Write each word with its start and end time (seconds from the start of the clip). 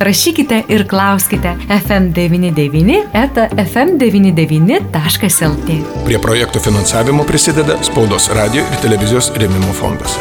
rašykite 0.00 0.62
ir 0.68 0.88
klauskite 0.88 1.56
FM99 1.68 3.02
eta 3.12 3.48
FM99.lt. 3.48 6.04
Prie 6.06 6.18
projektų 6.18 6.60
finansavimo 6.64 7.24
prisideda 7.28 7.76
Spaudos 7.84 8.28
radio 8.32 8.62
ir 8.64 8.76
televizijos 8.82 9.32
rėmimo 9.36 9.72
fondas. 9.76 10.16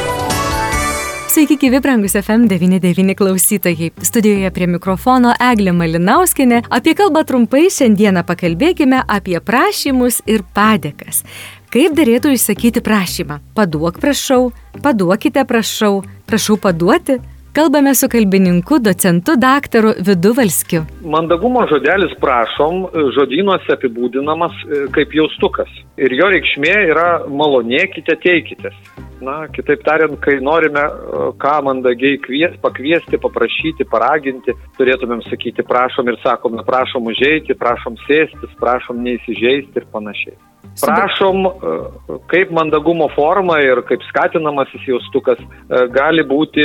Sveiki, 1.29 1.57
gyvi 1.61 1.79
brangus 1.79 2.15
FM99 2.19 3.15
klausytojai. 3.15 3.91
Studijoje 4.03 4.51
prie 4.51 4.67
mikrofono 4.67 5.33
Eglė 5.39 5.71
Malinauskinė. 5.77 6.63
Apie 6.73 6.93
kalbą 6.97 7.23
trumpai 7.23 7.69
šiandieną 7.71 8.23
pakalbėkime 8.27 9.03
apie 9.07 9.39
prašymus 9.39 10.21
ir 10.27 10.43
padėkas. 10.57 11.23
Kaip 11.69 11.93
dėlėtų 11.93 12.33
išsakyti 12.33 12.81
prašymą? 12.81 13.35
Paduok 13.53 14.01
prašau, 14.01 14.49
paduokite 14.81 15.43
prašau, 15.45 16.01
prašau 16.25 16.57
paduoti, 16.57 17.19
Kalbame 17.53 17.95
su 17.95 18.07
kalbininku, 18.09 18.77
docentu 18.79 19.33
daktaru 19.35 19.93
Vidu 20.07 20.33
Valskiu. 20.37 20.83
Mandagumo 21.01 21.63
žodelis 21.71 22.11
prašom 22.21 22.83
žodynuose 23.15 23.73
apibūdinamas 23.73 24.53
e, 24.53 24.81
kaip 24.93 25.15
jaustukas. 25.17 25.71
Ir 25.97 26.13
jo 26.13 26.27
reikšmė 26.29 26.75
yra 26.91 27.07
malonėkite, 27.41 28.19
teikitės. 28.21 28.77
Na, 29.25 29.39
kitaip 29.55 29.81
tariant, 29.87 30.13
kai 30.21 30.37
norime 30.45 30.83
e, 30.85 31.23
ką 31.41 31.55
mandagiai 31.65 32.21
kvies, 32.21 32.53
pakviesti, 32.61 33.17
paprašyti, 33.25 33.89
paraginti, 33.95 34.53
turėtumėm 34.77 35.25
sakyti 35.31 35.65
prašom 35.73 36.13
ir 36.13 36.21
sakome 36.21 36.61
prašom 36.69 37.09
užeiti, 37.09 37.57
prašom 37.57 37.97
sėstis, 38.05 38.53
prašom 38.61 39.01
neįsižeisti 39.09 39.81
ir 39.81 39.89
panašiai. 39.89 40.37
Prašom, 40.79 41.45
e, 41.45 41.75
kaip 42.31 42.51
mandagumo 42.55 43.09
forma 43.15 43.59
ir 43.63 43.81
kaip 43.87 44.03
skatinamas 44.07 44.71
jaustukas 44.87 45.39
e, 45.41 45.85
gali 45.91 46.23
būti 46.27 46.63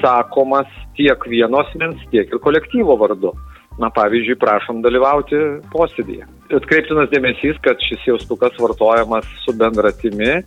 sakomas 0.00 0.70
tiek 0.98 1.26
vienos 1.30 1.70
mens, 1.78 2.02
tiek 2.10 2.30
ir 2.30 2.42
kolektyvo 2.42 2.98
vardu. 2.98 3.32
Na, 3.80 3.88
pavyzdžiui, 3.88 4.36
prašom 4.36 4.82
dalyvauti 4.84 5.38
posėdėje. 5.72 6.26
Atkreiptinas 6.52 7.08
dėmesys, 7.08 7.56
kad 7.64 7.80
šis 7.80 8.04
jaustukas 8.10 8.58
vartojamas 8.60 9.24
su 9.46 9.54
bendratimi 9.56 10.42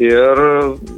ir 0.00 0.42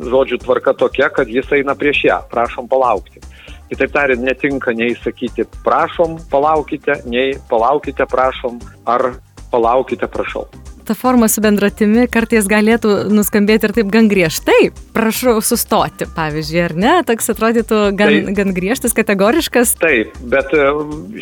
žodžių 0.06 0.38
tvarka 0.44 0.76
tokia, 0.78 1.10
kad 1.10 1.26
jis 1.26 1.50
eina 1.58 1.74
prieš 1.74 2.04
ją. 2.06 2.20
Prašom 2.30 2.70
palaukti. 2.70 3.24
Kitaip 3.72 3.90
tariant, 3.96 4.22
netinka 4.22 4.76
nei 4.78 4.94
sakyti 5.02 5.48
prašom, 5.66 6.20
palaukite, 6.30 7.00
nei 7.10 7.32
palaukite, 7.50 8.06
prašom, 8.06 8.62
ar 8.86 9.16
palaukite, 9.50 10.06
prašau 10.06 10.46
ta 10.86 10.96
forma 10.98 11.28
su 11.30 11.42
bendratimi 11.44 12.06
kartais 12.12 12.48
galėtų 12.50 13.08
nuskambėti 13.12 13.68
ir 13.68 13.74
taip 13.78 13.90
gan 13.92 14.08
griežtai. 14.10 14.72
Prašau 14.96 15.38
sustoti, 15.44 16.08
pavyzdžiui, 16.16 16.62
ar 16.64 16.76
ne? 16.76 16.94
Toks 17.08 17.32
atrodytų 17.34 17.80
gan, 17.98 18.12
taip, 18.12 18.30
gan 18.38 18.54
griežtas, 18.56 18.96
kategoriškas. 18.96 19.76
Taip, 19.82 20.16
bet 20.34 20.52
e, 20.56 20.68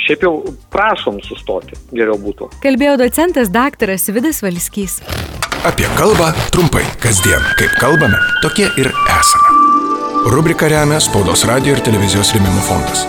šiaip 0.07 0.27
jau 0.27 0.35
prašom 0.75 1.21
sustoti, 1.27 1.79
geriau 1.95 2.19
būtų. 2.21 2.51
Kalbėjo 2.65 2.99
docentas 3.05 3.53
daktaras 3.53 4.09
Vidas 4.11 4.43
Valskys. 4.45 5.01
Apie 5.69 5.89
kalbą 5.99 6.31
trumpai, 6.55 6.87
kasdien, 7.03 7.43
kaip 7.61 7.75
kalbame, 7.83 8.17
tokie 8.45 8.71
ir 8.81 8.89
esame. 9.19 9.59
Rubrika 10.33 10.69
remia 10.69 11.01
Spaudos 11.01 11.45
radio 11.49 11.77
ir 11.77 11.85
televizijos 11.85 12.33
rėmimo 12.37 12.65
fondas. 12.65 13.07